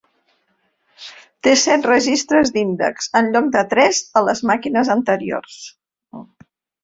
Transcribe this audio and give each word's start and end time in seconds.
Té 1.47 1.51
set 1.63 1.83
registres 1.89 2.51
d'índex, 2.55 3.11
en 3.21 3.29
lloc 3.35 3.51
de 3.57 3.63
tres 3.73 4.01
a 4.21 4.23
les 4.29 4.43
màquines 4.53 4.89
anteriors. 4.95 5.61